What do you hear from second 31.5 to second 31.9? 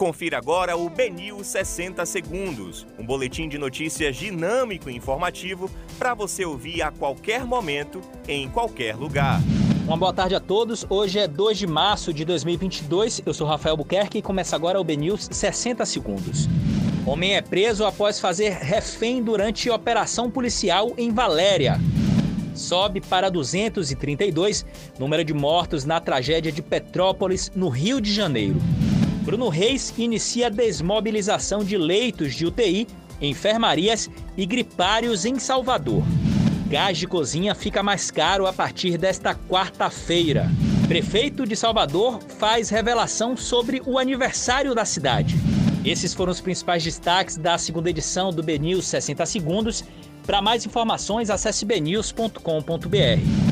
de